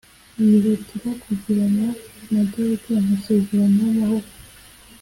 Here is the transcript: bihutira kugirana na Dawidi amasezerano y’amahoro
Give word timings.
bihutira 0.49 1.11
kugirana 1.23 1.87
na 2.31 2.41
Dawidi 2.51 2.91
amasezerano 3.01 3.77
y’amahoro 3.85 4.27